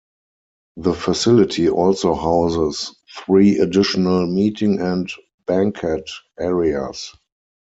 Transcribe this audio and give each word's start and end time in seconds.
The 0.77 0.95
facility 0.95 1.69
also 1.69 2.15
houses 2.15 2.97
three 3.19 3.59
additional 3.59 4.25
meeting 4.25 4.79
and 4.81 5.07
banquet 5.45 6.09
areas. 6.39 7.13